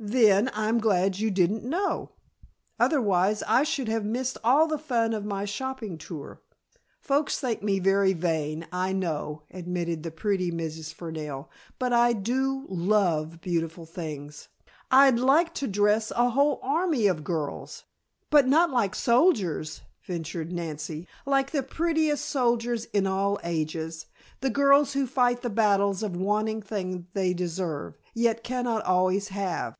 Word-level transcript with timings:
"Then, 0.00 0.48
I'm 0.54 0.78
glad 0.78 1.18
you 1.18 1.28
didn't 1.28 1.64
know. 1.64 2.12
Otherwise 2.78 3.42
I 3.48 3.64
should 3.64 3.88
have 3.88 4.04
missed 4.04 4.38
all 4.44 4.68
the 4.68 4.78
fun 4.78 5.12
of 5.12 5.24
my 5.24 5.44
shopping 5.44 5.98
tour. 5.98 6.40
Folks 7.00 7.40
think 7.40 7.64
me 7.64 7.80
very 7.80 8.12
vain, 8.12 8.68
I 8.70 8.92
know," 8.92 9.42
admitted 9.50 10.04
the 10.04 10.12
pretty 10.12 10.52
Mrs. 10.52 10.94
Fernell, 10.94 11.48
"but 11.80 11.92
I 11.92 12.12
do 12.12 12.64
love 12.68 13.40
beautiful 13.40 13.86
things. 13.86 14.46
I'd 14.88 15.18
like 15.18 15.52
to 15.54 15.66
dress 15.66 16.12
a 16.12 16.30
whole 16.30 16.60
army 16.62 17.08
of 17.08 17.24
girls" 17.24 17.82
"But 18.30 18.46
not 18.46 18.70
like 18.70 18.94
soldiers," 18.94 19.80
ventured 20.04 20.52
Nancy. 20.52 21.08
"Like 21.26 21.50
the 21.50 21.64
prettiest 21.64 22.24
soldiers 22.24 22.84
in 22.92 23.04
all 23.08 23.40
ages 23.42 24.06
the 24.42 24.50
girls 24.50 24.92
who 24.92 25.08
fight 25.08 25.42
the 25.42 25.50
battles 25.50 26.04
of 26.04 26.16
wanting 26.16 26.62
things 26.62 27.04
they 27.14 27.34
deserve, 27.34 27.98
yet 28.14 28.44
cannot 28.44 28.84
always 28.84 29.30
have." 29.30 29.74